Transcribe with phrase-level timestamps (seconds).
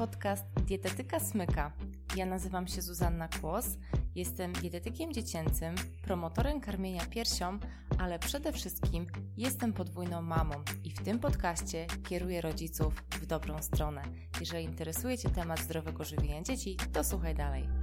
[0.00, 1.72] podcast Dietetyka Smyka.
[2.16, 3.66] Ja nazywam się Zuzanna Kłos,
[4.14, 7.58] jestem dietetykiem dziecięcym, promotorem karmienia piersią,
[7.98, 9.06] ale przede wszystkim
[9.36, 14.02] jestem podwójną mamą i w tym podcaście kieruję rodziców w dobrą stronę.
[14.40, 17.79] Jeżeli interesuje Cię temat zdrowego żywienia dzieci, to słuchaj dalej.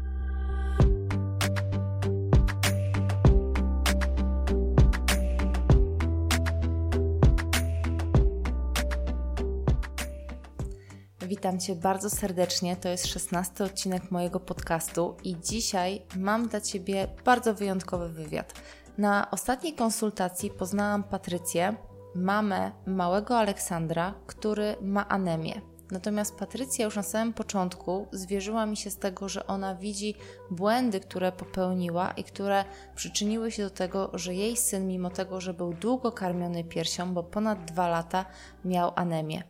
[11.37, 12.75] Witam Cię bardzo serdecznie.
[12.75, 18.53] To jest szesnasty odcinek mojego podcastu i dzisiaj mam dla Ciebie bardzo wyjątkowy wywiad.
[18.97, 21.75] Na ostatniej konsultacji poznałam Patrycję,
[22.15, 25.61] mamę małego Aleksandra, który ma anemię.
[25.91, 30.15] Natomiast Patrycja już na samym początku zwierzyła mi się z tego, że ona widzi
[30.51, 35.53] błędy, które popełniła i które przyczyniły się do tego, że jej syn, mimo tego, że
[35.53, 38.25] był długo karmiony piersią, bo ponad dwa lata,
[38.65, 39.43] miał anemię.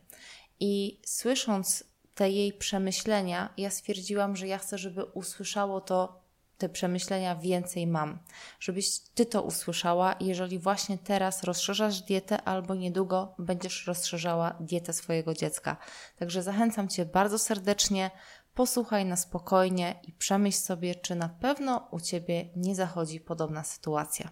[0.60, 1.84] I słysząc
[2.18, 6.20] te jej przemyślenia, ja stwierdziłam, że ja chcę, żeby usłyszało to,
[6.58, 8.18] te przemyślenia więcej mam.
[8.60, 15.34] Żebyś ty to usłyszała, jeżeli właśnie teraz rozszerzasz dietę albo niedługo będziesz rozszerzała dietę swojego
[15.34, 15.76] dziecka.
[16.16, 18.10] Także zachęcam cię bardzo serdecznie.
[18.54, 24.30] Posłuchaj na spokojnie i przemyśl sobie, czy na pewno u ciebie nie zachodzi podobna sytuacja.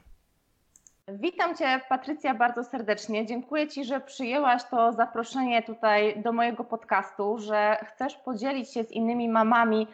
[1.13, 3.27] Witam Cię, Patrycja, bardzo serdecznie.
[3.27, 8.93] Dziękuję Ci, że przyjęłaś to zaproszenie tutaj do mojego podcastu, że chcesz podzielić się z
[8.93, 9.89] innymi mamami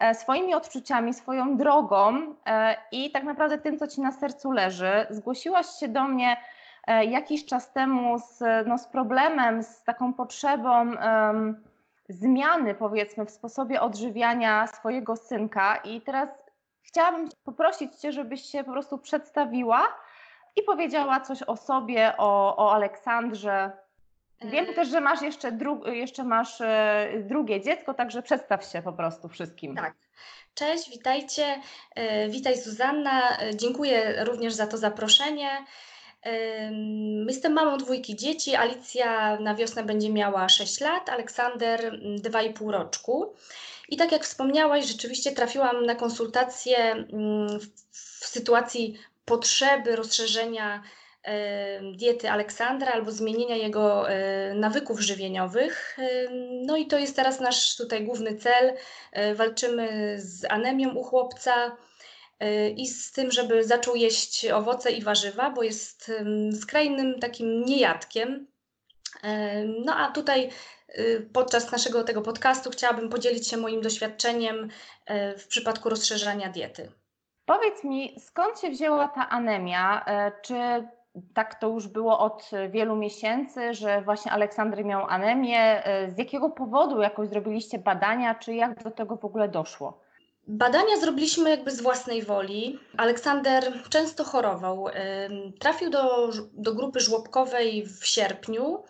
[0.00, 5.06] e, swoimi odczuciami, swoją drogą e, i tak naprawdę tym, co Ci na sercu leży.
[5.10, 6.36] Zgłosiłaś się do mnie
[6.86, 11.64] e, jakiś czas temu z, no, z problemem, z taką potrzebą um,
[12.08, 15.76] zmiany, powiedzmy, w sposobie odżywiania swojego synka.
[15.76, 16.28] I teraz
[16.82, 19.86] chciałabym poprosić Cię, żebyś się po prostu przedstawiła
[20.56, 23.72] i powiedziała coś o sobie, o, o Aleksandrze.
[24.42, 28.82] Wiem e, też, że masz jeszcze, dru jeszcze masz e, drugie dziecko, także przedstaw się
[28.82, 29.76] po prostu wszystkim.
[29.76, 29.94] Tak.
[30.54, 31.60] Cześć, witajcie.
[31.94, 33.38] E, witaj Zuzanna.
[33.54, 35.50] Dziękuję również za to zaproszenie.
[37.28, 38.54] Jestem mamą dwójki dzieci.
[38.54, 43.34] Alicja na wiosnę będzie miała 6 lat, Aleksander 2,5 roczku.
[43.88, 47.60] I tak jak wspomniałaś, rzeczywiście trafiłam na konsultację mm,
[47.90, 50.82] w sytuacji potrzeby rozszerzenia
[51.96, 54.06] diety Aleksandra albo zmienienia jego
[54.54, 55.96] nawyków żywieniowych.
[56.66, 58.74] No i to jest teraz nasz tutaj główny cel.
[59.12, 61.76] E, walczymy z anemią u chłopca
[62.40, 66.12] e, i z tym, żeby zaczął jeść owoce i warzywa, bo jest
[66.60, 68.46] skrajnym takim niejadkiem.
[69.84, 70.50] No a tutaj
[70.98, 74.68] y, podczas naszego tego podcastu chciałabym podzielić się moim doświadczeniem
[75.06, 76.92] e, w przypadku rozszerzania diety.
[77.46, 80.04] Powiedz mi, skąd się wzięła ta anemia?
[80.06, 80.54] E, czy
[81.34, 85.86] tak to już było od wielu miesięcy, że właśnie Aleksandry miał anemię?
[85.86, 90.04] E, z jakiego powodu jakoś zrobiliście badania, czy jak do tego w ogóle doszło?
[90.46, 92.78] Badania zrobiliśmy jakby z własnej woli.
[92.96, 94.86] Aleksander często chorował.
[95.58, 98.82] Trafił do, do grupy żłobkowej w sierpniu.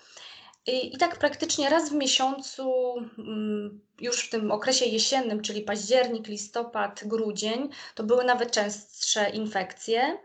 [0.67, 6.27] I, I, tak praktycznie raz w miesiącu, mm, już w tym okresie jesiennym, czyli październik,
[6.27, 10.19] listopad, grudzień, to były nawet częstsze infekcje,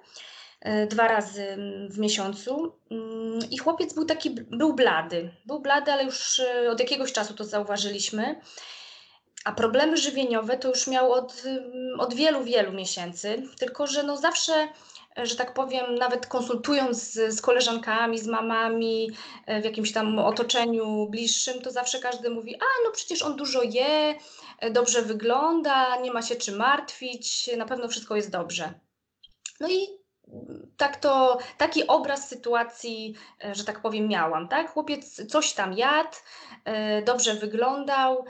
[0.61, 2.73] e, dwa razy mm, w miesiącu.
[2.91, 5.31] Mm, I chłopiec był taki, był blady.
[5.45, 8.41] Był blady, ale już e, od jakiegoś czasu to zauważyliśmy.
[9.45, 11.44] A problemy żywieniowe to już miał od,
[11.97, 14.67] od wielu, wielu miesięcy, tylko że no zawsze
[15.25, 19.12] że tak powiem, nawet konsultując z, z, koleżankami, z mamami,
[19.46, 23.63] e, w jakimś tam otoczeniu bliższym, to zawsze każdy mówi: A, no przecież on dużo
[23.63, 24.16] je,
[24.59, 28.74] e, dobrze wygląda, nie ma się czym martwić, na pewno wszystko jest dobrze.
[29.59, 29.88] No i
[30.78, 33.16] tak to, taki obraz sytuacji,
[33.46, 34.47] e, że tak powiem, miałam.
[34.47, 34.72] Tak?
[34.72, 36.18] Chłopiec coś tam jadł,
[37.06, 38.25] dobrze wyglądał,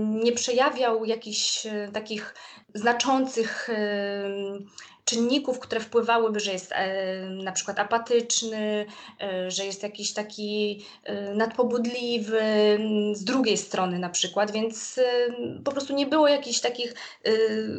[0.00, 2.34] nie przejawiał jakichś takich
[2.74, 3.68] znaczących
[5.10, 8.86] czynników, które wpływałyby, że jest e, na przykład apatyczny,
[9.20, 12.40] e, że jest jakiś taki e, nadpobudliwy
[13.12, 15.02] z drugiej strony na przykład, więc e,
[15.64, 17.30] po prostu nie było jakichś takich e,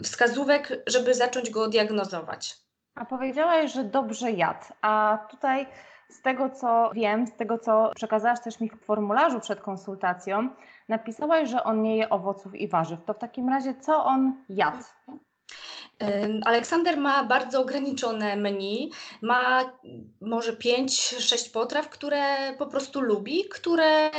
[0.03, 2.57] wskazówek, żeby zacząć go diagnozować.
[2.95, 5.67] A powiedziałaś, że dobrze jadł, a tutaj
[6.09, 10.49] z tego co wiem, z tego co przekazałaś też mi w formularzu przed konsultacją,
[10.89, 12.99] napisałaś, że on nie je owoców i warzyw.
[13.05, 14.83] To w takim razie co on jadł?
[16.45, 18.91] Aleksander ma bardzo ograniczone menu.
[19.21, 19.71] Ma
[20.21, 24.11] może 5-6 potraw, które po prostu lubi, które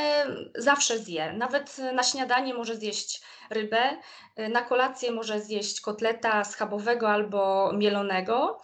[0.55, 1.33] zawsze zje.
[1.33, 3.97] Nawet na śniadanie może zjeść rybę,
[4.37, 8.63] na kolację może zjeść kotleta schabowego albo mielonego.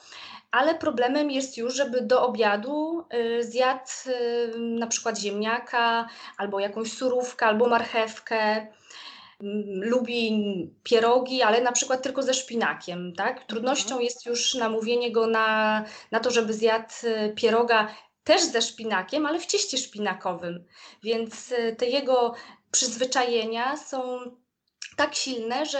[0.50, 6.92] Ale problemem jest już, żeby do obiadu y, zjadł y, na przykład ziemniaka, albo jakąś
[6.92, 8.66] surówkę, albo marchewkę
[9.80, 10.42] lubi
[10.82, 13.44] pierogi, ale na przykład tylko ze szpinakiem, tak?
[13.44, 14.04] Trudnością mhm.
[14.04, 17.94] jest już namówienie go na, na to, żeby zjadł y, pieroga
[18.24, 20.64] też ze szpinakiem, ale w cieście szpinakowym.
[21.02, 22.34] Więc y, te jego
[22.70, 24.18] przyzwyczajenia są
[24.96, 25.78] tak silne, że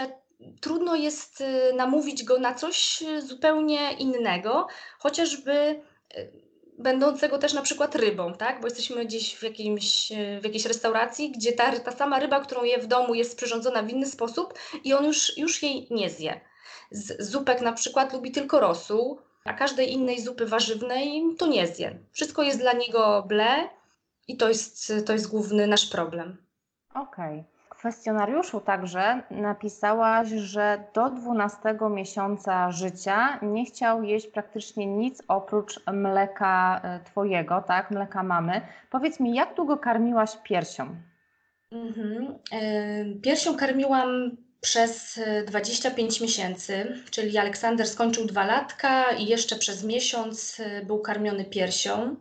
[0.61, 4.66] trudno jest y, namówić go na coś zupełnie innego,
[4.99, 5.82] chociażby
[6.78, 8.60] będącego też na przykład rybą, tak?
[8.60, 12.78] Bo jesteśmy gdzieś w, jakimś, w jakiejś restauracji, gdzie ta, ta sama ryba, którą je
[12.78, 14.54] w domu, jest przyrządzona w inny sposób
[14.84, 16.40] i on już, już jej nie zje.
[16.90, 21.98] Z zupek na przykład lubi tylko rosół, a każdej innej zupy warzywnej to nie zje.
[22.12, 23.69] Wszystko jest dla niego ble
[24.28, 26.36] i to jest, to jest główny nasz problem.
[26.94, 27.40] Okej.
[27.40, 31.58] Okay kwestionariuszu także napisałaś, że do 12
[31.90, 38.60] miesiąca życia nie chciał jeść praktycznie nic oprócz mleka e, Twojego, tak, mleka mamy.
[38.90, 40.96] Powiedz mi, jak długo karmiłaś piersią?
[41.72, 42.38] Mhm.
[43.22, 50.84] Piersią karmiłam przez 25 miesięcy, czyli Aleksander skończył dwa latka i jeszcze przez miesiąc e,
[50.84, 52.16] był karmiony piersią.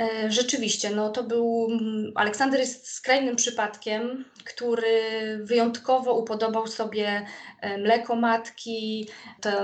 [0.00, 1.68] E, rzeczywiście, no to był.
[1.70, 5.00] Mm, Aleksander jest skrajnym przypadkiem, który
[5.42, 7.26] wyjątkowo upodobał sobie
[7.60, 9.08] e, mleko matki,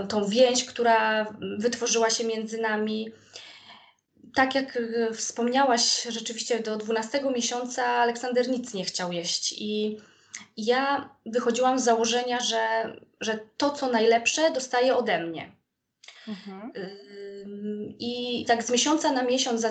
[0.08, 1.26] tą więź, która
[1.58, 3.10] wytworzyła się między nami.
[4.34, 9.54] Tak jak e, wspomniałaś, rzeczywiście do 12 miesiąca Aleksander nic nie chciał jeść.
[9.58, 9.98] I
[10.56, 15.52] ja wychodziłam z założenia, że, że to, co najlepsze, dostaje ode mnie.
[16.28, 16.72] Mhm.
[17.98, 19.66] I tak z miesiąca na miesiąc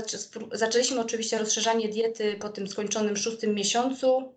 [0.52, 4.34] zaczęliśmy oczywiście rozszerzanie diety po tym skończonym szóstym miesiącu,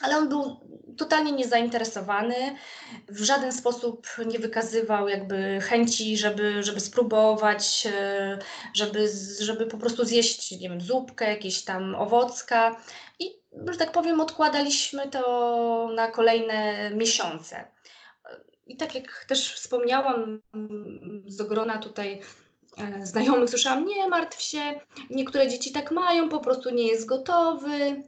[0.00, 0.60] ale on był
[0.96, 2.36] totalnie niezainteresowany,
[3.08, 8.38] w żaden sposób nie wykazywał jakby chęci, żeby, żeby spróbować, e,
[8.74, 9.08] żeby,
[9.40, 12.76] żeby po prostu zjeść, nie wiem, zupkę, jakieś tam owocka
[13.18, 13.30] i,
[13.70, 17.64] że tak powiem, odkładaliśmy to na kolejne miesiące.
[18.72, 20.40] I tak jak też wspomniałam,
[21.26, 22.20] z grona tutaj
[22.78, 24.80] e, znajomych słyszałam, nie martw się,
[25.10, 28.02] niektóre dzieci tak mają, po prostu nie jest gotowy,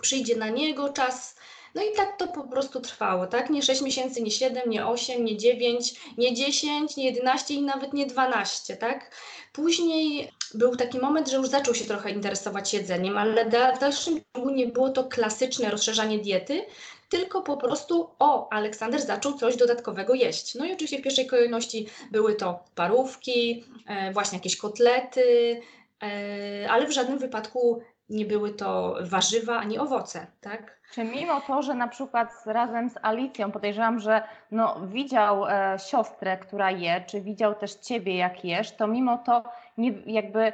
[0.00, 1.36] przyjdzie na niego czas.
[1.74, 3.50] No i tak to po prostu trwało, tak?
[3.50, 7.92] Nie 6 miesięcy, nie 7, nie 8, nie 9, nie 10, nie 11 i nawet
[7.92, 9.14] nie 12, tak?
[9.52, 13.46] Później był taki moment, że już zaczął się trochę interesować jedzeniem, ale
[13.76, 16.66] w dalszym ciągu nie było to klasyczne rozszerzanie diety,
[17.14, 20.54] tylko po prostu o, Aleksander zaczął coś dodatkowego jeść.
[20.54, 25.60] No i oczywiście w pierwszej kolejności były to parówki, e, właśnie jakieś kotlety,
[26.02, 30.80] e, ale w żadnym wypadku nie były to warzywa ani owoce, tak?
[30.92, 36.38] Czy mimo to, że na przykład razem z Alicją podejrzewam, że no, widział e, siostrę,
[36.38, 39.44] która je, czy widział też ciebie, jak jesz, to mimo to
[39.78, 40.52] nie, jakby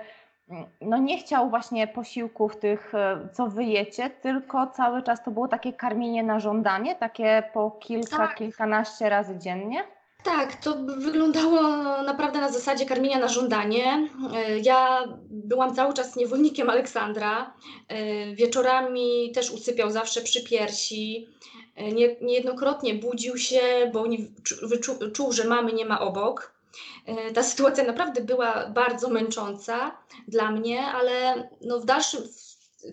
[0.81, 5.73] no nie chciał właśnie posiłków tych, e, co wyjecie, tylko cały czas to było takie
[5.73, 8.37] karmienie na żądanie, takie po kilka, tak.
[8.37, 9.85] kilkanaście razy dziennie?
[10.23, 11.62] Tak, to wyglądało
[12.02, 14.08] naprawdę na zasadzie karmienia na żądanie.
[14.35, 17.55] E, ja byłam cały czas niewolnikiem Aleksandra.
[17.88, 21.29] E, wieczorami też usypiał zawsze przy piersi.
[21.94, 23.61] Nie, niejednokrotnie budził się,
[23.93, 24.05] bo
[25.12, 26.60] czuł, że mamy nie ma obok.
[27.07, 29.91] E, ta sytuacja naprawdę była bardzo męcząca
[30.29, 32.21] dla mnie, ale no w dalszym,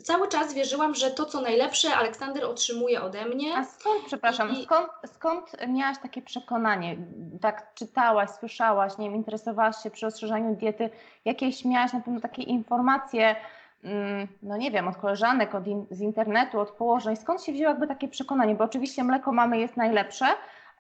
[0.04, 3.58] cały czas wierzyłam, że to, co najlepsze, Aleksander otrzymuje ode mnie.
[3.58, 4.64] A skąd, przepraszam, I...
[4.64, 6.98] skąd, skąd miałaś takie przekonanie?
[7.42, 10.90] Tak czytałaś, słyszałaś, nie wiem, interesowałaś się przy rozszerzaniu diety,
[11.26, 13.36] jakieś miałaś na pewno takie informacje,
[13.84, 17.70] mm, no nie wiem, od koleżanek, od in, z internetu, od położeń, skąd się wzięło
[17.70, 18.56] jakby takie przekonanie?
[18.56, 20.26] Bo oczywiście mleko mamy jest najlepsze,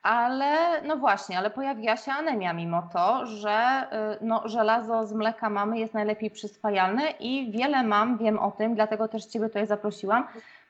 [0.04, 3.88] ale no właśnie, ale pojawiła się anemia mimo to, że
[4.22, 8.76] y, no, żelazo z mleka mamy jest najlepiej przyswajalne i wiele mam, wiem o tym,
[8.76, 10.28] dlatego też Ciebie tutaj zaprosiłam,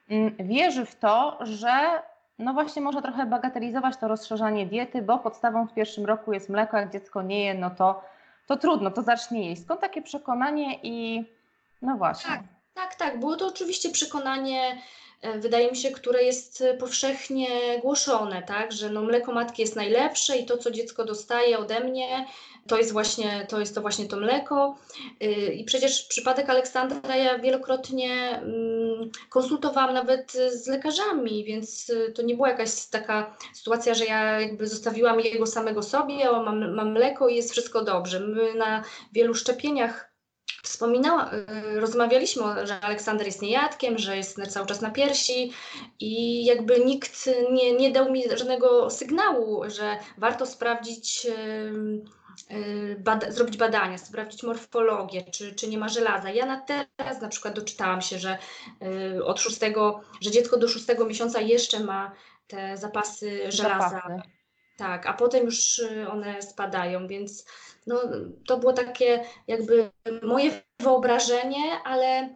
[0.10, 2.02] mm, wierzy w to, że
[2.40, 6.78] no właśnie można trochę bagatelizować to rozszerzanie diety, bo podstawą w pierwszym roku jest mleko,
[6.78, 8.04] jak dziecko nie je, no to,
[8.48, 9.62] to trudno, to zacznie jeść.
[9.62, 11.26] Skąd takie przekonanie i
[11.82, 12.32] no właśnie.
[12.32, 12.44] Tak,
[12.74, 13.20] tak, tak.
[13.20, 14.78] Było to oczywiście przekonanie
[15.36, 20.46] wydaje mi się, które jest powszechnie głoszone, tak, że no mleko matki jest najlepsze i
[20.46, 22.26] to, co dziecko dostaje ode mnie,
[22.68, 24.78] to jest właśnie to, jest to, właśnie to mleko.
[25.24, 32.36] Y, I przecież przypadek Aleksandra ja wielokrotnie mm, konsultowałam nawet z lekarzami, więc to nie
[32.36, 37.36] była jakaś taka sytuacja, że ja jakby zostawiłam jego samego sobie, mam, mam mleko i
[37.36, 38.20] jest wszystko dobrze.
[38.20, 38.84] My na
[39.14, 40.17] wielu szczepieniach
[40.64, 41.32] wspominała,
[41.76, 45.52] y, rozmawialiśmy, że Aleksander jest niejadkiem, że jest cały czas na piersi
[46.00, 53.32] i jakby nikt nie, nie dał mi żadnego sygnału, że warto sprawdzić, y, y, bada,
[53.32, 56.30] zrobić badania, sprawdzić morfologię, czy, czy nie ma żelaza.
[56.30, 58.38] Ja na teraz na przykład doczytałam się, że
[59.24, 62.12] od szóstego, że dziecko do szóstego miesiąca jeszcze ma
[62.48, 63.90] te zapasy żelaza.
[63.90, 64.37] Zapasy.
[64.78, 65.82] Tak, a potem już
[66.12, 67.46] one spadają, więc
[67.88, 68.02] no,
[68.48, 69.90] to było takie jakby
[70.24, 72.36] moje wyobrażenie, ale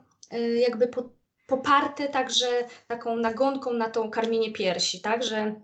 [0.68, 1.10] jakby po,
[1.48, 2.48] poparte także
[2.88, 5.56] taką nagonką na tą karmienie piersi, tak, że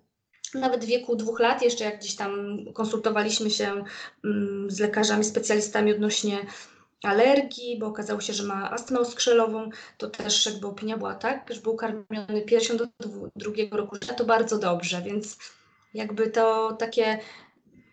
[0.53, 3.83] nawet w wieku dwóch lat, jeszcze jak gdzieś tam konsultowaliśmy się
[4.23, 6.37] mm, z lekarzami, specjalistami odnośnie
[7.03, 11.61] alergii, bo okazało się, że ma astmę oskrzelową, to też jakby opinia była tak, że
[11.61, 12.87] był karmiony piersią do
[13.35, 15.37] drugiego roku życia, to bardzo dobrze, więc
[15.97, 17.19] jakby to takie,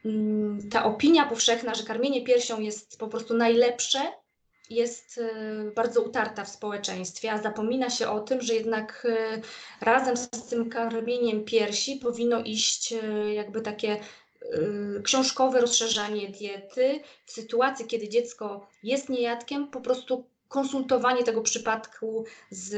[0.04, 3.98] mm, ta opinia powszechna, że karmienie piersią jest po prostu najlepsze,
[4.70, 9.42] jest y, bardzo utarta w społeczeństwie, a zapomina się o tym, że jednak y,
[9.80, 14.00] razem z tym karmieniem piersi powinno iść y, jakby takie
[15.04, 22.70] książkowe rozszerzanie diety w sytuacji, kiedy dziecko jest niejadkiem, po prostu konsultowanie tego przypadku z,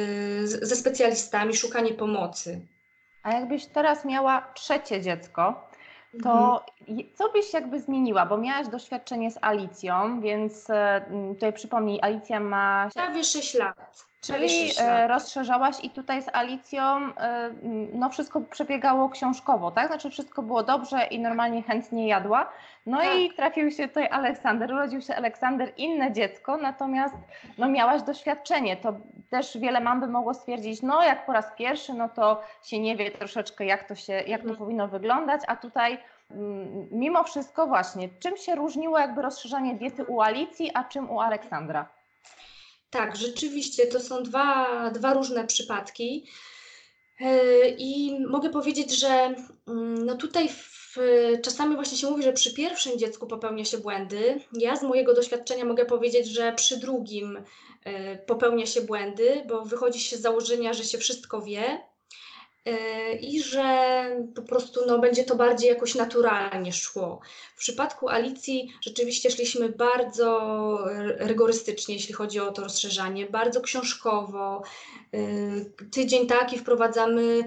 [0.68, 2.66] ze specjalistami, szukanie pomocy.
[3.26, 5.68] A jakbyś teraz miała trzecie dziecko,
[6.23, 7.09] to mhm.
[7.14, 8.26] co byś jakby zmieniła?
[8.26, 11.00] Bo miałaś doświadczenie z Alicją, więc e,
[11.35, 12.88] tutaj przypomnij, Alicja ma...
[12.95, 14.06] Prawie 6 lat.
[14.26, 17.50] Czyli e, rozszerzałaś i tutaj z Alicją e,
[17.92, 19.87] no wszystko przebiegało książkowo, tak?
[19.87, 22.50] Znaczy wszystko było dobrze i normalnie chętnie jadła.
[22.87, 23.16] No tak.
[23.18, 27.14] i trafił się tutaj Aleksander, urodził się Aleksander, inne dziecko, natomiast
[27.59, 28.76] no miałaś doświadczenie.
[28.76, 28.95] To
[29.30, 32.97] też wiele mam by mogło stwierdzić, no jak po raz pierwszy, no to się nie
[32.97, 34.56] wie troszeczkę jak to się, jak to mhm.
[34.56, 35.99] powinno wyglądać, a tutaj
[36.90, 41.88] mimo wszystko właśnie, czym się różniło jakby rozszerzanie diety u Alicji, a czym u Aleksandra?
[42.90, 46.26] Tak, rzeczywiście to są dwa, dwa różne przypadki.
[47.21, 49.35] E, I mogę powiedzieć, że
[49.69, 50.97] mm, no tutaj w,
[51.43, 54.40] czasami właśnie się mówi, że przy pierwszym dziecku popełnia się błędy.
[54.52, 57.43] Ja z mojego doświadczenia mogę powiedzieć, że przy drugim
[57.85, 61.81] e, popełnia się błędy, bo wychodzi się z założenia, że się wszystko wie,
[63.21, 67.21] i że po prostu no, będzie to bardziej jakoś naturalnie szło.
[67.55, 70.79] W przypadku Alicji rzeczywiście szliśmy bardzo
[71.19, 74.63] rygorystycznie, jeśli chodzi o to rozszerzanie, bardzo książkowo.
[75.15, 75.19] E,
[75.91, 77.45] tydzień taki wprowadzamy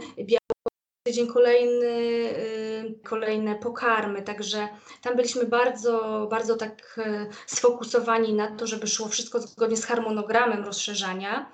[1.04, 4.68] tydzień kolejny, y, kolejne pokarmy, także
[5.02, 10.64] tam byliśmy bardzo, bardzo tak y, sfokusowani na to, żeby szło wszystko zgodnie z harmonogramem
[10.64, 11.52] rozszerzania.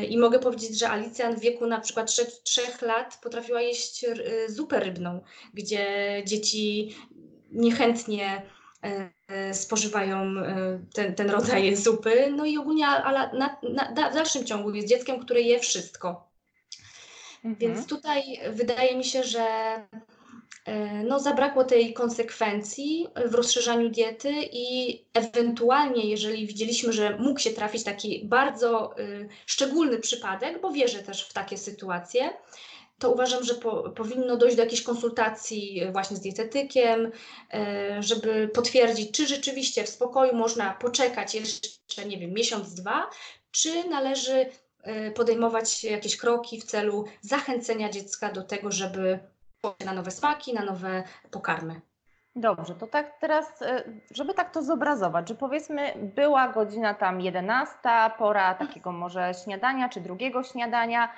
[0.00, 4.06] Y, i mogę powiedzieć, że Alicja w wieku na przykład 3, 3 lat potrafiła jeść
[4.48, 5.20] zupę rybną,
[5.54, 5.86] gdzie
[6.26, 6.96] dzieci
[7.52, 8.42] niechętnie
[9.52, 10.34] spożywają
[10.94, 15.20] ten, ten rodzaj zupy, no i ogólnie ale na, na, w dalszym ciągu jest dzieckiem,
[15.20, 16.33] które je wszystko.
[17.44, 17.56] Mhm.
[17.58, 19.46] Więc tutaj wydaje mi się, że
[20.64, 27.50] e, no, zabrakło tej konsekwencji w rozszerzaniu diety i ewentualnie, jeżeli widzieliśmy, że mógł się
[27.50, 32.30] trafić taki bardzo y, szczególny przypadek, bo wierzę też w takie sytuacje,
[32.98, 37.10] to uważam, że po, powinno dojść do jakiejś konsultacji właśnie z dietetykiem, y,
[38.00, 43.10] żeby potwierdzić, czy rzeczywiście w spokoju można poczekać jeszcze, nie wiem, miesiąc, dwa,
[43.50, 44.46] czy należy
[45.14, 49.18] podejmować jakieś kroki w celu zachęcenia dziecka do tego, żeby
[49.84, 51.80] na nowe smaki, na nowe pokarmy.
[52.36, 57.76] Dobrze, to tak teraz, y, żeby tak to zobrazować, że powiedzmy była godzina tam 11,
[58.18, 61.12] pora takiego może śniadania czy drugiego śniadania,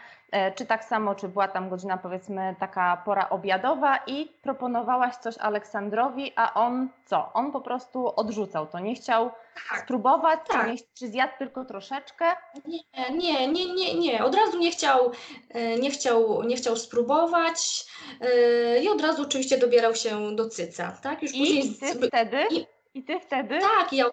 [0.55, 6.33] czy tak samo, czy była tam godzina powiedzmy taka pora obiadowa i proponowałaś coś Aleksandrowi,
[6.37, 7.33] a on co?
[7.33, 9.31] On po prostu odrzucał to, nie chciał
[9.71, 9.81] tak.
[9.81, 10.67] spróbować, tak.
[10.67, 12.25] Czy, nie, czy zjadł tylko troszeczkę?
[12.67, 14.25] Nie, nie, nie, nie, nie.
[14.25, 15.13] Od razu nie chciał,
[15.51, 17.87] e, nie chciał, nie chciał spróbować
[18.21, 21.23] e, i od razu oczywiście dobierał się do cyca, tak?
[21.23, 21.75] Już I później...
[21.81, 22.45] ty wtedy?
[22.51, 23.59] I, I ty wtedy?
[23.61, 24.07] Tak, ja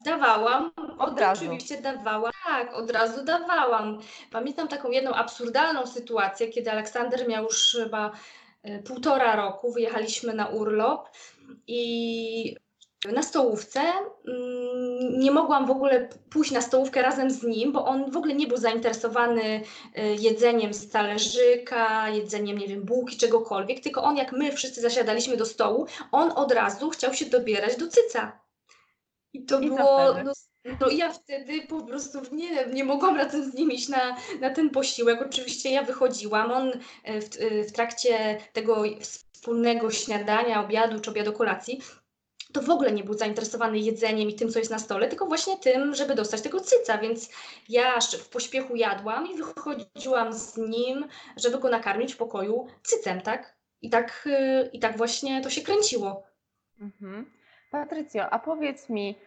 [0.00, 1.44] Dawałam, od razu.
[1.44, 3.98] Oczywiście dawałam, tak, od razu dawałam.
[4.30, 8.12] Pamiętam taką jedną absurdalną sytuację, kiedy Aleksander miał już chyba
[8.62, 11.08] e, półtora roku, wyjechaliśmy na urlop
[11.66, 12.56] i
[13.12, 18.10] na stołówce mm, nie mogłam w ogóle pójść na stołówkę razem z nim, bo on
[18.10, 19.62] w ogóle nie był zainteresowany
[19.94, 25.36] e, jedzeniem z talerzyka, jedzeniem, nie wiem, bułki, czegokolwiek, tylko on jak my wszyscy zasiadaliśmy
[25.36, 28.47] do stołu, on od razu chciał się dobierać do cyca.
[29.38, 30.14] I to I było.
[30.24, 30.32] No,
[30.80, 34.70] no ja wtedy po prostu nie, nie mogłam razem z nim iść na, na ten
[34.70, 35.22] posiłek.
[35.22, 36.50] Oczywiście ja wychodziłam.
[36.52, 36.72] On
[37.04, 41.80] e, w, e, w trakcie tego wspólnego śniadania, obiadu czy obiadu kolacji
[42.52, 45.56] to w ogóle nie był zainteresowany jedzeniem i tym, co jest na stole, tylko właśnie
[45.56, 47.30] tym, żeby dostać tego cyca, więc
[47.68, 53.56] ja w pośpiechu jadłam i wychodziłam z nim, żeby go nakarmić w pokoju cycem, tak?
[53.82, 56.22] I tak, e, i tak właśnie to się kręciło.
[56.80, 57.30] Mhm.
[57.70, 59.18] Patrycjo, a powiedz mi,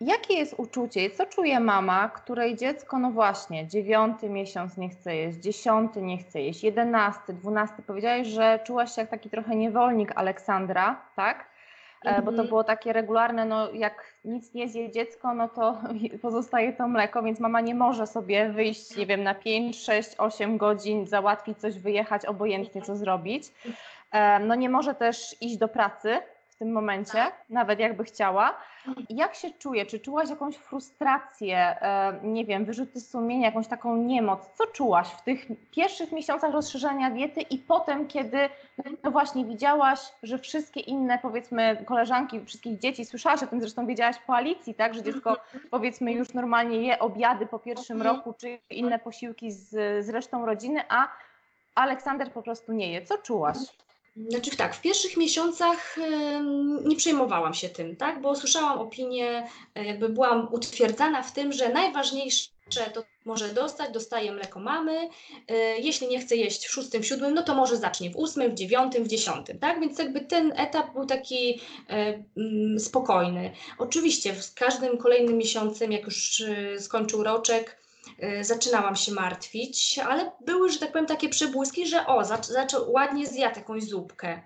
[0.00, 1.10] Jakie jest uczucie?
[1.10, 6.40] Co czuje mama, której dziecko, no właśnie, dziewiąty miesiąc nie chce jeść, dziesiąty nie chce
[6.40, 7.82] jeść, jedenasty, dwunasty.
[7.82, 11.50] Powiedziałaś, że czułaś się jak taki trochę niewolnik Aleksandra, tak?
[12.04, 12.24] Mm -hmm.
[12.24, 12.48] Bo to mhm.
[12.48, 15.78] było takie regularne, no jak nic nie zje dziecko, no to
[16.22, 20.58] pozostaje to mleko, więc mama nie może sobie wyjść, nie wiem, na 5, 6, 8
[20.58, 23.44] godzin, załatwić coś, wyjechać, obojętnie co zrobić.
[24.40, 26.18] No nie może też iść do pracy,
[26.56, 27.44] w tym momencie, tak.
[27.50, 28.58] nawet jakby chciała.
[29.10, 29.86] Jak się czuje?
[29.86, 34.50] Czy czułaś jakąś frustrację, e, nie wiem, wyrzuty sumienia, jakąś taką niemoc?
[34.54, 38.38] Co czułaś w tych pierwszych miesiącach rozszerzania diety i potem, kiedy
[39.04, 44.16] no właśnie widziałaś, że wszystkie inne, powiedzmy, koleżanki, wszystkich dzieci, słyszałaś o tym, zresztą wiedziałaś
[44.26, 45.36] po Alicji, tak, że dziecko,
[45.70, 48.16] powiedzmy, już normalnie je obiady po pierwszym mhm.
[48.16, 49.68] roku, czy inne posiłki z,
[50.06, 51.08] z resztą rodziny, a
[51.74, 53.02] Aleksander po prostu nie je.
[53.02, 53.56] Co czułaś?
[54.16, 55.96] Znaczy tak, w pierwszych miesiącach
[56.84, 61.68] nie przejmowałam się tym, tak, bo słyszałam opinię, e, jakby byłam utwierdzana w tym, że
[61.68, 62.50] najważniejsze
[62.94, 65.08] to może dostać, dostaje mleko mamy,
[65.48, 68.54] e, jeśli nie chce jeść w szóstym, siódmym, no to może zacznie w ósmym, w
[68.54, 73.52] dziewiątym, w dziesiątym, tak, więc jakby ten etap był taki e, mm, spokojny.
[73.78, 76.42] Oczywiście z każdym kolejnym miesiącem, jak już
[76.78, 77.85] skończył roczek,
[78.40, 83.58] zaczynałam się martwić, ale były, że tak powiem, takie przebłyski, że o, zaczął ładnie zjadł
[83.58, 84.42] jakąś zupkę.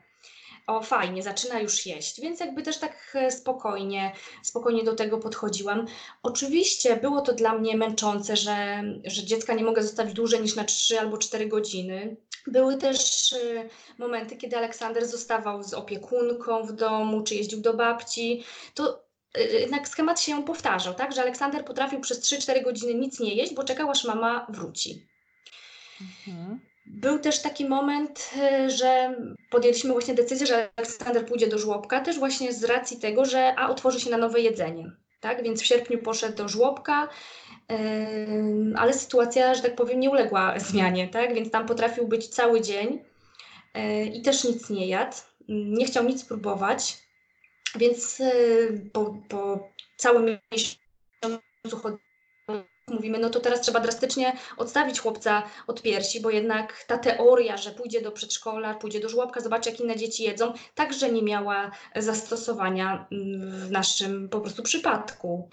[0.67, 4.13] O, fajnie, zaczyna już jeść, więc jakby też tak e, spokojnie,
[4.43, 5.87] spokojnie do tego podchodziłam.
[6.23, 10.65] Oczywiście było to dla mnie męczące, że, że dziecka nie mogę zostawić dłużej niż na
[10.65, 12.17] 3 albo 4 godziny.
[12.47, 18.45] Były też e, momenty, kiedy Aleksander zostawał z opiekunką w domu, czy jeździł do babci.
[18.75, 21.13] To Y, y, jednak schemat się powtarzał, tak?
[21.13, 25.07] Że Aleksander potrafił przez 3-4 godziny nic nie jeść, bo czekał aż mama wróci.
[26.01, 26.61] Mhm.
[26.87, 28.31] Był też taki moment,
[28.67, 29.15] y, że
[29.51, 33.69] podjęliśmy właśnie decyzję, że Aleksander pójdzie do żłobka, też właśnie z racji tego, że a
[33.69, 34.93] otworzy się na nowe jedzenie.
[35.21, 35.43] Tak?
[35.43, 37.09] Więc w sierpniu poszedł do żłobka,
[38.77, 41.35] ale sytuacja, że tak powiem, nie uległa zmianie, tak?
[41.35, 43.05] Więc tam potrafił być cały dzień
[44.15, 45.17] i też nic nie jadł.
[45.49, 46.99] Nie chciał nic próbować.
[47.77, 51.99] Więc y, po, po całym miesiącu
[52.91, 57.71] mówimy, no to teraz trzeba drastycznie odstawić chłopca od piersi, bo jednak ta teoria, że
[57.71, 63.07] pójdzie do przedszkola, pójdzie do żłobka, zobaczy jak inne dzieci jedzą, także nie miała zastosowania
[63.13, 65.49] mm, w naszym po prostu przypadku.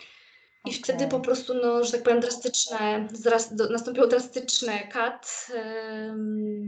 [0.68, 0.80] I okay.
[0.84, 3.08] wtedy po prostu, no, że tak powiem, drastyczne,
[3.52, 5.48] do, nastąpiło drastyczne kat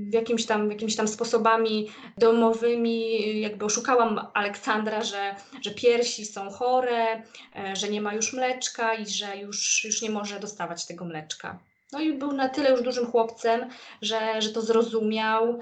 [0.10, 3.40] w jakimś tam, jakimiś tam sposobami domowymi.
[3.42, 7.24] Jakby oszukałam Aleksandra, że, że piersi są chore,
[7.56, 11.60] e, że nie ma już mleczka i że już, już nie może dostawać tego mleczka.
[11.92, 13.70] No i był na tyle już dużym chłopcem,
[14.02, 15.60] że, że to zrozumiał.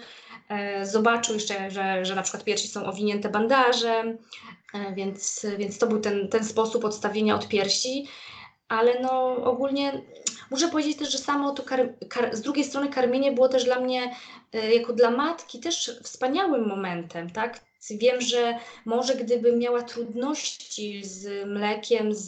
[0.49, 4.17] E, zobaczył jeszcze, że, że na przykład piersi są owinięte bandażem,
[4.95, 8.07] więc, więc to był ten, ten sposób odstawienia od piersi.
[8.67, 10.01] Ale no ogólnie
[10.51, 13.79] muszę powiedzieć też, że samo to kar, kar, z drugiej strony karmienie było też dla
[13.79, 14.15] mnie,
[14.53, 17.67] e, jako dla matki, też wspaniałym momentem, tak?
[17.89, 22.25] Wiem, że może gdybym miała trudności z mlekiem, z,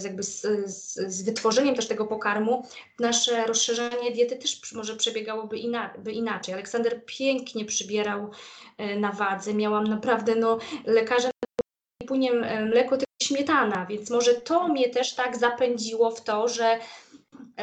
[0.00, 2.66] z jakby z, z, z, wytworzeniem też tego pokarmu,
[2.98, 6.54] nasze rozszerzanie diety też może przebiegałoby ina, inaczej.
[6.54, 8.30] Aleksander pięknie przybierał
[8.78, 9.54] e, na wadze.
[9.54, 11.30] Miałam naprawdę, no, lekarze
[12.12, 12.32] płynie
[12.66, 16.78] mleko, tylko śmietana, więc może to mnie też tak zapędziło w to, że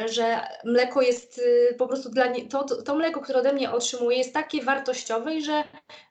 [0.06, 3.72] że mleko jest y, po prostu dla nie, to, to, to mleko, które ode mnie
[3.72, 5.64] otrzymuje, jest takie wartościowe i że,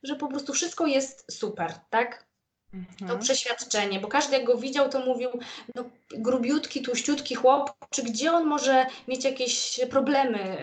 [0.04, 2.26] że po prostu wszystko jest super, tak?
[2.74, 3.12] Mhm.
[3.12, 5.30] To przeświadczenie, bo każdy jak go widział, to mówił,
[5.76, 5.84] no
[6.18, 10.58] grubiutki, tłuściutki chłop, czy gdzie on może mieć jakieś problemy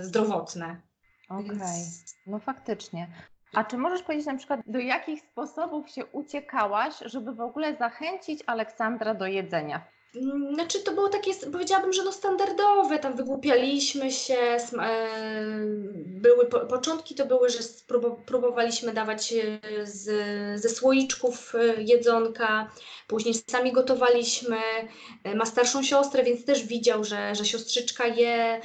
[0.00, 0.80] y, zdrowotne.
[1.28, 1.74] Okej, okay.
[2.26, 3.08] no faktycznie.
[3.54, 8.42] A czy możesz powiedzieć na przykład, do jakich sposobów się uciekałaś, żeby w ogóle zachęcić
[8.46, 9.86] Aleksandra do jedzenia?
[10.54, 14.58] Znaczy to było takie, powiedziałabym, że no standardowe, tam wygłupialiśmy się, e,
[16.06, 17.58] były początki to były, że
[18.26, 20.10] próbowaliśmy dawać e, z,
[20.60, 22.70] ze słoiczków e, jedzonka,
[23.06, 24.56] później sami gotowaliśmy,
[25.34, 28.60] ma starszą siostrę, więc też widział, że, że siostrzyczka je.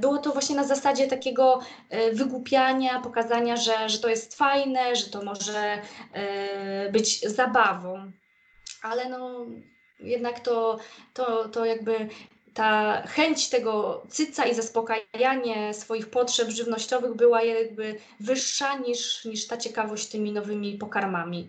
[0.00, 1.60] Było to właśnie na zasadzie takiego
[2.12, 5.78] wygłupiania, pokazania, że, że to jest fajne, że to może
[6.92, 8.12] być zabawą.
[8.82, 9.46] Ale no,
[10.02, 10.78] jednak to,
[11.14, 12.08] to, to jakby
[12.54, 19.56] ta chęć tego cyca i zaspokajanie swoich potrzeb żywnościowych była jakby wyższa niż, niż ta
[19.56, 21.48] ciekawość tymi nowymi pokarmami.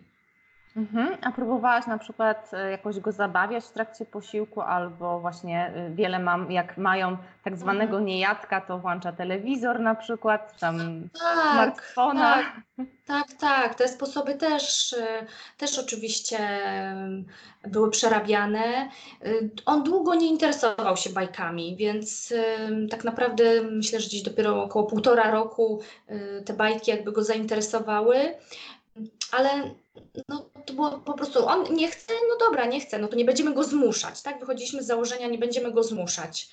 [0.78, 1.18] Mhm.
[1.22, 6.20] A próbowałaś na przykład e, jakoś go zabawiać w trakcie posiłku, albo właśnie e, wiele
[6.20, 8.06] mam, jak mają tak zwanego mhm.
[8.06, 10.78] niejadka, to włącza telewizor na przykład, tam
[11.20, 12.36] tak, smartfona.
[12.78, 13.76] Tak, tak, tak.
[13.76, 15.26] Te sposoby też, e,
[15.58, 16.40] też oczywiście
[17.68, 18.90] były przerabiane.
[19.66, 22.34] On długo nie interesował się bajkami, więc
[22.90, 25.82] tak naprawdę myślę, że gdzieś dopiero około półtora roku
[26.46, 28.36] te bajki jakby go zainteresowały
[29.32, 29.50] ale
[30.30, 33.26] no, to było po prostu, on nie chce, no dobra, nie chce, no to nie
[33.26, 34.40] będziemy go zmuszać, tak?
[34.40, 36.50] Wychodziliśmy z założenia, nie będziemy go zmuszać.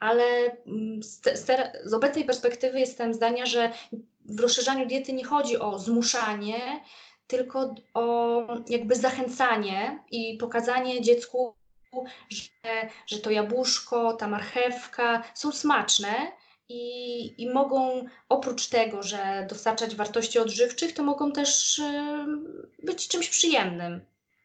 [0.00, 0.24] Ale
[0.66, 1.46] mm, z, z,
[1.84, 3.72] z obecnej perspektywy jestem zdania, że
[4.24, 6.80] w rozszerzaniu diety nie chodzi o zmuszanie,
[7.26, 11.54] tylko o jakby zachęcanie i pokazanie dziecku,
[12.28, 16.32] że, że to jabłuszko, ta marchewka są smaczne,
[16.68, 22.26] i, i mogą oprócz tego, że dostarczać wartości odżywczych, to mogą też e,
[22.82, 24.00] być czymś przyjemnym.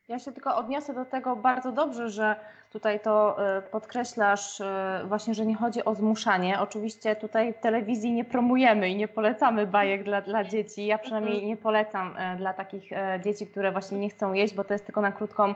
[0.08, 2.36] Ja się tylko odniosę do tego bardzo dobrze, że
[2.72, 6.60] tutaj to e, podkreślasz e, właśnie, że nie chodzi o zmuszanie.
[6.60, 10.86] Oczywiście tutaj w telewizji nie promujemy i nie polecamy bajek dla, dla dzieci.
[10.86, 11.50] Ja przynajmniej mhm.
[11.50, 12.90] nie polecam dla takich
[13.24, 15.56] dzieci, które właśnie nie chcą jeść, bo to jest tylko na krótką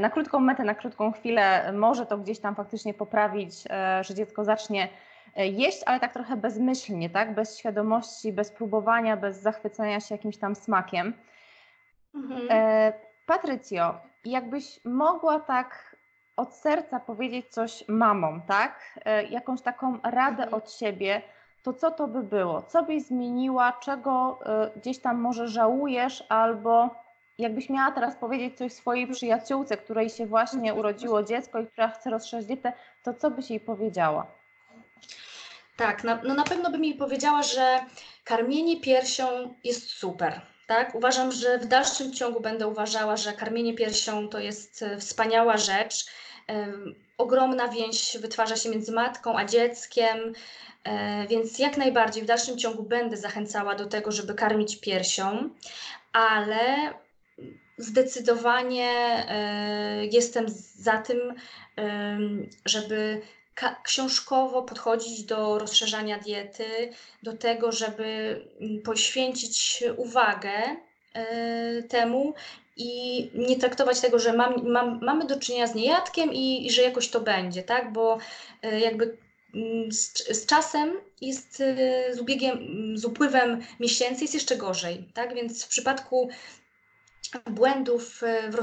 [0.00, 3.54] na krótką metę, na krótką chwilę może to gdzieś tam faktycznie poprawić,
[4.00, 4.88] że dziecko zacznie
[5.36, 7.34] jeść, ale tak trochę bezmyślnie, tak?
[7.34, 11.14] Bez świadomości, bez próbowania, bez zachwycenia się jakimś tam smakiem.
[12.14, 12.46] Mhm.
[12.50, 12.92] E,
[13.26, 15.96] Patrycjo, jakbyś mogła tak
[16.36, 19.00] od serca powiedzieć coś mamom, tak?
[19.04, 20.54] E, jakąś taką radę mhm.
[20.54, 21.22] od siebie,
[21.62, 22.62] to co to by było?
[22.62, 23.72] Co byś zmieniła?
[23.72, 26.90] Czego e, gdzieś tam może żałujesz albo
[27.38, 32.10] jakbyś miała teraz powiedzieć coś swojej przyjaciółce, której się właśnie urodziło dziecko i która chce
[32.10, 34.26] rozszerzyć dietę, to co byś jej powiedziała?
[35.76, 37.80] Tak, na, no na pewno bym jej powiedziała, że
[38.24, 40.40] karmienie piersią jest super.
[40.66, 40.94] Tak?
[40.94, 46.06] Uważam, że w dalszym ciągu będę uważała, że karmienie piersią to jest e, wspaniała rzecz.
[47.18, 50.32] ogromna więź wytwarza się między matką a dzieckiem,
[50.84, 55.50] e, więc jak najbardziej w dalszym ciągu będę zachęcała do tego, żeby karmić piersią,
[56.12, 56.94] ale
[57.78, 58.90] zdecydowanie
[59.28, 61.34] e, jestem za tym,
[62.66, 63.22] żeby
[63.84, 70.76] książkowo podchodzić do rozszerzania diety, do tego, żeby mm, poświęcić uwagę
[71.16, 72.34] y, temu
[72.76, 76.82] i nie traktować tego, że mam, mam, mamy do czynienia z niejadkiem i, i, że
[76.82, 77.92] jakoś to będzie, tak?
[77.92, 78.18] Bo
[78.64, 79.16] y, jakby
[79.54, 82.58] mm, z, z, czasem jest y, z ubiegiem,
[82.98, 85.34] z upływem miesięcy jest jeszcze gorzej, tak?
[85.34, 86.28] Więc w przypadku
[87.50, 88.54] błędów e, w,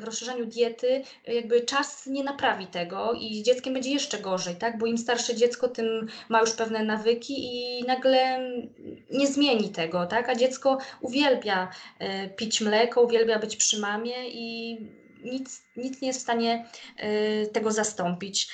[0.00, 4.78] w rozszerzaniu diety, jakby czas nie naprawi tego i z dzieckiem będzie jeszcze gorzej, tak?
[4.78, 8.40] Bo im starsze dziecko, tym ma już pewne nawyki i nagle
[9.10, 10.28] nie zmieni tego, tak?
[10.28, 14.78] A dziecko uwielbia e, pić mleko, uwielbia być przy mamie i
[15.24, 18.48] nic, nic nie jest w stanie e, tego zastąpić.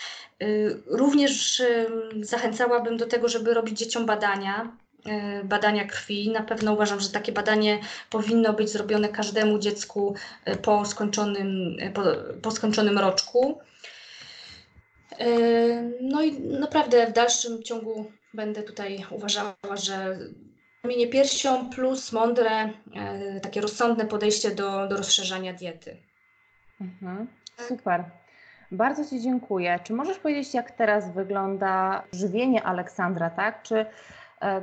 [0.87, 1.63] Również
[2.21, 4.84] zachęcałabym do tego, żeby robić dzieciom badania, E,
[5.45, 6.31] badania krwi.
[6.31, 7.79] Na pewno uważam, że takie badanie
[8.11, 10.15] powinno być zrobione każdemu dziecku
[10.45, 12.03] e, po skończonym, e, po,
[12.43, 13.59] po skończonym roczku.
[16.01, 20.19] No i naprawdę w dalszym ciągu będę tutaj uważała, że
[20.83, 22.71] kamienie piersią plus mądre,
[23.43, 25.97] takie rozsądne podejście do, do rozszerzania diety.
[26.81, 27.27] Mhm.
[27.69, 28.05] Super.
[28.73, 29.81] Bardzo Ci dziękuję.
[29.85, 33.63] Czy możesz powiedzieć, jak teraz wygląda żywienie Aleksandra, tak?
[33.63, 33.87] Czy E,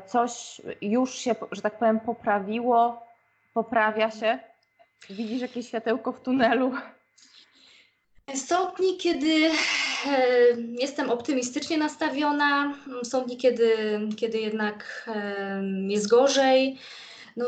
[0.08, 3.08] coś już się, że tak powiem, poprawiło,
[3.54, 4.40] poprawia się?
[5.10, 6.72] Widzisz jakieś światełko w tunelu?
[8.36, 9.52] Są dni, kiedy
[10.08, 10.22] e,
[10.58, 16.78] jestem optymistycznie nastawiona, są dni, kiedy, kiedy jednak e, jest gorzej.
[17.38, 17.46] No,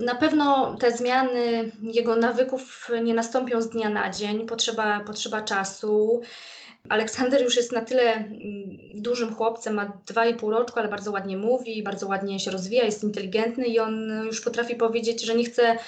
[0.00, 6.22] na pewno te zmiany jego nawyków nie nastąpią z dnia na dzień, potrzeba, potrzeba czasu.
[6.88, 8.40] Aleksander już jest na tyle mm,
[8.94, 13.66] dużym chłopcem, ma 2,5 roczku, ale bardzo ładnie mówi, bardzo ładnie się rozwija, jest inteligentny
[13.66, 15.78] i on już potrafi powiedzieć, że nie chce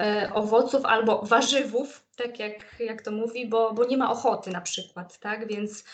[0.00, 4.60] e, owoców albo warzywów, tak jak, jak to mówi, bo, bo nie ma ochoty na
[4.60, 5.48] przykład, tak?
[5.48, 5.84] Więc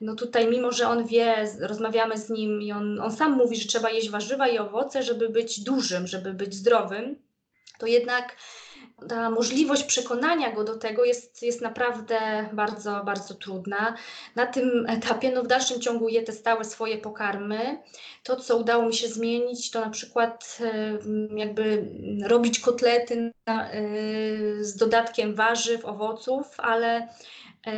[0.00, 3.68] no tutaj, mimo że on wie, rozmawiamy z nim i on, on sam mówi, że
[3.68, 7.16] trzeba jeść warzywa i owoce, żeby być dużym, żeby być zdrowym,
[7.78, 8.36] to jednak
[9.08, 13.94] ta możliwość przekonania go do tego jest, jest naprawdę bardzo, bardzo trudna.
[14.36, 17.82] Na tym etapie, no w dalszym ciągu je te stałe swoje pokarmy.
[18.22, 20.58] To, co udało mi się zmienić, to na przykład
[21.36, 21.88] jakby
[22.26, 27.08] robić kotlety na, y, z dodatkiem warzyw, owoców, ale e,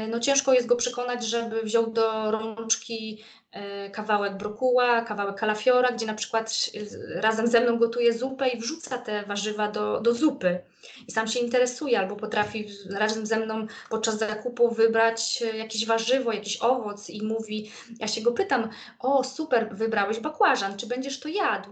[0.09, 6.07] no ciężko jest go przekonać, żeby wziął do rączki e, kawałek brokuła, kawałek kalafiora, gdzie
[6.07, 6.71] na przykład
[7.15, 10.61] razem ze mną gotuje zupę i wrzuca te warzywa do, do zupy.
[11.09, 16.63] I sam się interesuje, albo potrafi razem ze mną podczas zakupu wybrać jakieś warzywo, jakiś
[16.63, 18.69] owoc i mówi, ja się go pytam,
[18.99, 21.69] o super, wybrałeś bakłażan, czy będziesz to jadł?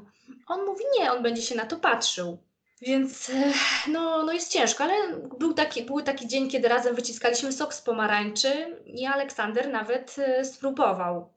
[0.47, 2.39] On mówi, nie, on będzie się na to patrzył.
[2.81, 3.53] Więc e,
[3.89, 4.95] no, no jest ciężko, ale
[5.39, 10.45] był taki, był taki dzień, kiedy razem wyciskaliśmy sok z pomarańczy i Aleksander nawet e,
[10.45, 11.33] spróbował.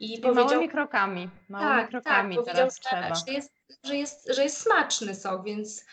[0.00, 3.14] I, I powiedział, małymi krokami, małymi tak, krokami tak, teraz trzeba.
[3.14, 3.52] Że jest,
[3.84, 5.84] że, jest, że jest smaczny sok, więc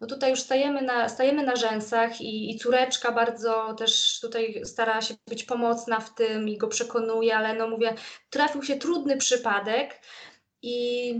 [0.00, 5.00] no tutaj już stajemy na, stajemy na rzęsach i, i córeczka bardzo też tutaj stara
[5.00, 7.94] się być pomocna w tym i go przekonuje, ale no mówię,
[8.30, 10.00] trafił się trudny przypadek
[10.62, 11.14] i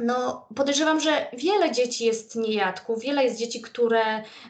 [0.00, 4.02] no, podejrzewam, że wiele dzieci jest niejadków, wiele jest dzieci, które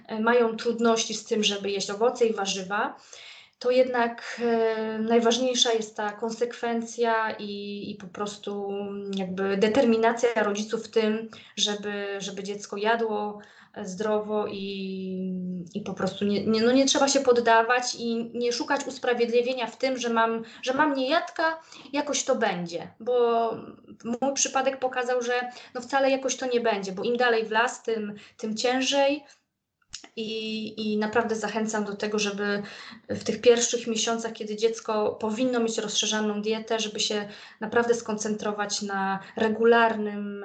[0.07, 2.96] e, mają trudności z tym, żeby jeść owoce i warzywa.
[3.59, 8.70] To jednak e, najważniejsza jest ta konsekwencja i, i po prostu
[9.16, 13.40] jakby determinacja rodziców w tym, żeby, żeby dziecko jadło
[13.85, 14.57] zdrowo i,
[15.74, 19.76] i po prostu nie, nie, no nie trzeba się poddawać i nie szukać usprawiedliwienia w
[19.76, 21.61] tym, że mam, że mam niejadka,
[21.92, 23.50] jakoś to będzie, bo
[24.05, 27.83] mój przypadek pokazał, że no wcale jakoś to nie będzie, bo im dalej w las,
[27.83, 29.25] tym, tym ciężej.
[30.17, 32.62] I, I naprawdę zachęcam do tego, żeby
[33.09, 37.29] w tych pierwszych miesiącach, kiedy dziecko powinno mieć rozszerzaną dietę, żeby się
[37.61, 40.45] naprawdę skoncentrować na regularnym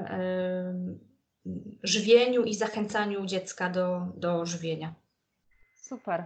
[1.84, 4.94] żywieniu i zachęcaniu dziecka do, do żywienia.
[5.82, 6.24] Super.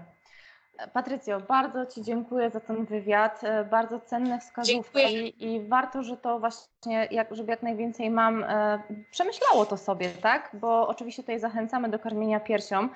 [0.93, 3.41] Patrycjo, bardzo Ci dziękuję za ten wywiad.
[3.71, 8.79] Bardzo cenne wskazówki i, i, warto, że to właśnie, jak, żeby jak najwięcej mam e,
[9.11, 10.49] przemyślało to sobie, tak?
[10.53, 12.89] Bo oczywiście tutaj zachęcamy do karmienia piersią.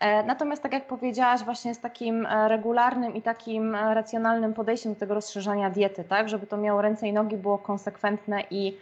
[0.00, 5.00] E, natomiast tak jak powiedziałaś, właśnie z takim e, regularnym i takim racjonalnym podejściem do
[5.00, 6.28] tego rozszerzania diety, tak?
[6.28, 8.78] Żeby to miało ręce i nogi, było konsekwentne i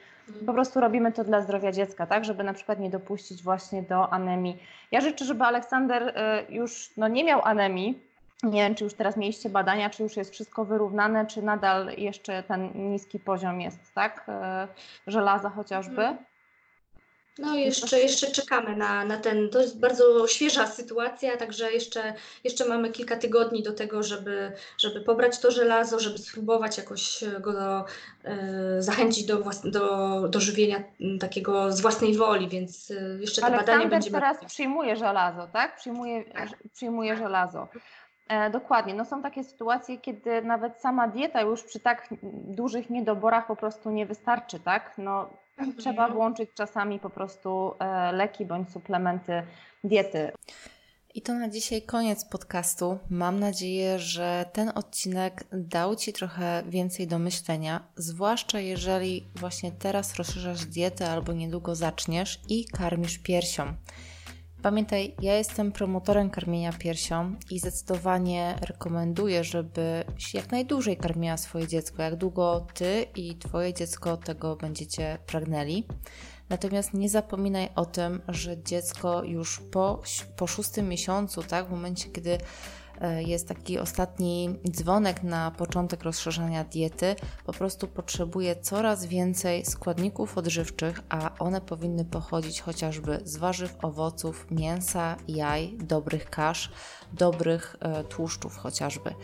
[0.47, 4.13] po prostu robimy to dla zdrowia dziecka, tak, żeby na przykład nie dopuścić właśnie do
[4.13, 4.63] anemii.
[4.91, 6.15] Ja życzę, żeby Aleksander
[6.49, 8.14] już no, nie miał anemii.
[8.45, 12.43] Nie wiem, czy już teraz mieliście badania, czy już jest wszystko wyrównane, czy nadal jeszcze
[12.43, 14.27] ten niski poziom jest, tak?
[14.29, 16.03] Y, żelaza chociażby.
[16.03, 16.25] Mhm.
[17.39, 22.69] No jeszcze, jeszcze czekamy na, na ten, to jest bardzo świeża sytuacja, także jeszcze, jeszcze
[22.69, 27.85] mamy kilka tygodni do tego, żeby, żeby pobrać to żelazo, żeby spróbować jakoś go do,
[28.25, 30.85] e, zachęcić do, włas, do, do żywienia
[31.21, 34.21] takiego z własnej woli, więc e, jeszcze te Aleksander badania będziemy...
[34.21, 35.77] teraz przyjmuje żelazo, tak?
[35.77, 36.49] Przyjmuje, tak.
[36.73, 37.69] przyjmuje żelazo.
[38.29, 38.95] E, dokładnie.
[38.95, 42.09] No są takie sytuacje, kiedy nawet sama dieta już przy tak
[42.49, 44.95] dużych niedoborach po prostu nie wystarczy, tak?
[44.99, 45.77] No, mhm.
[45.77, 49.43] Trzeba włączyć czasami po prostu e, leki bądź suplementy
[49.85, 50.33] diety.
[51.15, 52.99] I to na dzisiaj koniec podcastu.
[53.11, 60.15] Mam nadzieję, że ten odcinek dał Ci trochę więcej do myślenia, zwłaszcza jeżeli właśnie teraz
[60.15, 63.75] rozszerzasz dietę albo niedługo zaczniesz i karmisz piersią.
[64.65, 72.03] Pamiętaj, ja jestem promotorem karmienia piersią i zdecydowanie rekomenduję, żebyś jak najdłużej karmiła swoje dziecko,
[72.03, 75.85] jak długo ty i twoje dziecko tego będziecie pragnęli.
[76.49, 80.03] Natomiast nie zapominaj o tym, że dziecko już po,
[80.37, 82.39] po szóstym miesiącu, tak, w momencie, kiedy
[83.27, 91.01] jest taki ostatni dzwonek na początek rozszerzania diety, po prostu potrzebuje coraz więcej składników odżywczych,
[91.09, 96.73] a one powinny pochodzić chociażby z warzyw, owoców, mięsa, jaj, dobrych kasz,
[97.13, 99.15] dobrych e, tłuszczów chociażby.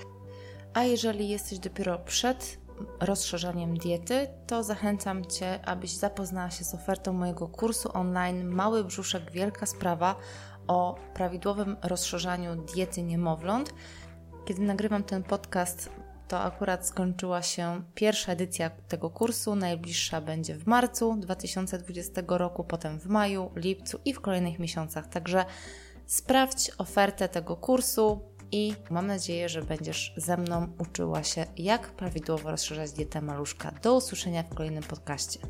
[0.74, 2.58] A jeżeli jesteś dopiero przed
[3.00, 9.30] rozszerzaniem diety, to zachęcam Cię, abyś zapoznała się z ofertą mojego kursu online Mały brzuszek,
[9.30, 10.16] wielka sprawa
[10.70, 13.74] o prawidłowym rozszerzaniu diety niemowląt.
[14.44, 15.90] Kiedy nagrywam ten podcast,
[16.28, 19.54] to akurat skończyła się pierwsza edycja tego kursu.
[19.54, 25.06] Najbliższa będzie w marcu 2020 roku, potem w maju, lipcu i w kolejnych miesiącach.
[25.06, 25.44] Także
[26.06, 28.20] sprawdź ofertę tego kursu
[28.52, 33.72] i mam nadzieję, że będziesz ze mną uczyła się, jak prawidłowo rozszerzać dietę maluszka.
[33.82, 35.40] Do usłyszenia w kolejnym podcaście.